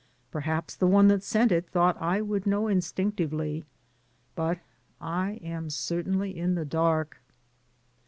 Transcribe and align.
Perhaps 0.31 0.75
the 0.77 0.87
one 0.87 1.09
that 1.09 1.21
sent 1.21 1.51
it 1.51 1.69
thought 1.69 1.95
I 2.01 2.21
would 2.21 2.47
know 2.47 2.67
instinctively, 2.67 3.65
but 4.33 4.57
I 4.99 5.33
am 5.43 5.69
certainly 5.69 6.35
in 6.35 6.55
the 6.55 6.65
dark. 6.65 7.21